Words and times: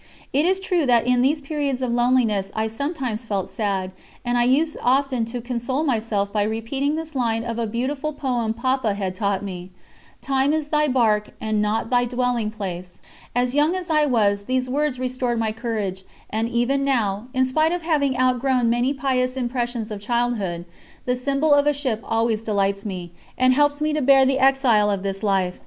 It 0.33 0.45
is 0.47 0.59
true 0.59 0.87
that 0.87 1.05
in 1.05 1.21
these 1.21 1.41
periods 1.41 1.79
of 1.79 1.93
loneliness 1.93 2.51
I 2.55 2.65
sometimes 2.65 3.23
felt 3.23 3.49
sad, 3.49 3.91
and 4.25 4.35
I 4.35 4.45
used 4.45 4.75
often 4.81 5.25
to 5.25 5.41
console 5.41 5.83
myself 5.83 6.33
by 6.33 6.41
repeating 6.41 6.95
this 6.95 7.13
line 7.13 7.43
of 7.43 7.59
a 7.59 7.67
beautiful 7.67 8.11
poem 8.11 8.55
Papa 8.55 8.95
had 8.95 9.13
taught 9.13 9.43
me: 9.43 9.69
"Time 10.19 10.53
is 10.53 10.69
thy 10.69 10.87
barque, 10.87 11.29
and 11.39 11.61
not 11.61 11.91
thy 11.91 12.05
dwelling 12.05 12.49
place." 12.49 12.99
Young 13.35 13.75
as 13.75 13.91
I 13.91 14.07
was, 14.07 14.45
these 14.45 14.67
words 14.67 14.97
restored 14.97 15.37
my 15.37 15.51
courage, 15.51 16.03
and 16.31 16.49
even 16.49 16.83
now, 16.83 17.27
in 17.31 17.45
spite 17.45 17.71
of 17.71 17.83
having 17.83 18.17
outgrown 18.19 18.71
many 18.71 18.95
pious 18.95 19.37
impressions 19.37 19.91
of 19.91 20.01
childhood, 20.01 20.65
the 21.05 21.15
symbol 21.15 21.53
of 21.53 21.67
a 21.67 21.73
ship 21.73 22.01
always 22.03 22.41
delights 22.41 22.83
me 22.85 23.11
and 23.37 23.53
helps 23.53 23.83
me 23.83 23.93
to 23.93 24.01
bear 24.01 24.25
the 24.25 24.39
exile 24.39 24.89
of 24.89 25.03
this 25.03 25.21
life. 25.21 25.59